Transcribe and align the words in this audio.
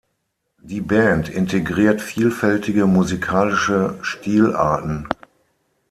Die 0.63 0.81
Band 0.81 1.29
integriert 1.29 2.01
vielfältige 2.01 2.87
musikalische 2.87 3.99
Stilarten. 4.01 5.07